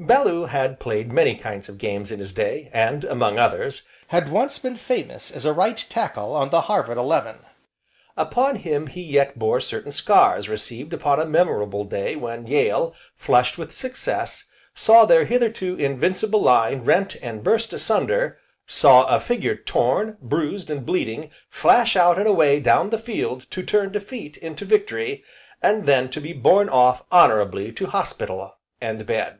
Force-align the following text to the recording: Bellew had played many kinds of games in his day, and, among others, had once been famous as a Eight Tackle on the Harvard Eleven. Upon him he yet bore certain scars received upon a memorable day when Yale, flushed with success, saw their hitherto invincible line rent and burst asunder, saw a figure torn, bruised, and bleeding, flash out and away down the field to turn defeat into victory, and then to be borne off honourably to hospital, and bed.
Bellew 0.00 0.46
had 0.46 0.80
played 0.80 1.12
many 1.12 1.36
kinds 1.36 1.68
of 1.68 1.78
games 1.78 2.10
in 2.10 2.18
his 2.18 2.32
day, 2.32 2.68
and, 2.74 3.04
among 3.04 3.38
others, 3.38 3.82
had 4.08 4.28
once 4.30 4.58
been 4.58 4.74
famous 4.76 5.30
as 5.30 5.46
a 5.46 5.60
Eight 5.62 5.86
Tackle 5.88 6.34
on 6.34 6.50
the 6.50 6.62
Harvard 6.62 6.98
Eleven. 6.98 7.38
Upon 8.16 8.56
him 8.56 8.88
he 8.88 9.00
yet 9.02 9.38
bore 9.38 9.60
certain 9.60 9.92
scars 9.92 10.48
received 10.48 10.92
upon 10.92 11.20
a 11.20 11.24
memorable 11.24 11.84
day 11.84 12.16
when 12.16 12.46
Yale, 12.48 12.92
flushed 13.16 13.56
with 13.56 13.72
success, 13.72 14.44
saw 14.74 15.04
their 15.04 15.24
hitherto 15.26 15.76
invincible 15.76 16.42
line 16.42 16.80
rent 16.80 17.16
and 17.22 17.44
burst 17.44 17.72
asunder, 17.72 18.38
saw 18.66 19.06
a 19.06 19.20
figure 19.20 19.54
torn, 19.56 20.18
bruised, 20.20 20.70
and 20.70 20.84
bleeding, 20.84 21.30
flash 21.48 21.94
out 21.96 22.18
and 22.18 22.26
away 22.26 22.58
down 22.58 22.90
the 22.90 22.98
field 22.98 23.48
to 23.52 23.62
turn 23.62 23.92
defeat 23.92 24.36
into 24.38 24.64
victory, 24.64 25.22
and 25.62 25.86
then 25.86 26.10
to 26.10 26.20
be 26.20 26.32
borne 26.32 26.68
off 26.68 27.04
honourably 27.12 27.70
to 27.70 27.86
hospital, 27.86 28.56
and 28.80 29.06
bed. 29.06 29.38